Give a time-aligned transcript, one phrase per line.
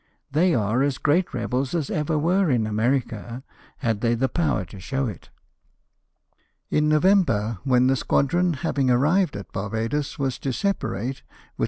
[0.31, 3.43] They are as great rebels as ever were in America,
[3.77, 5.29] had they the power to show it."
[6.71, 11.21] In November, when the squad ron, having arrived at Barbadoes, was to separate, with D
[11.21, 11.55] 2 3(j LIFE OF NELSON.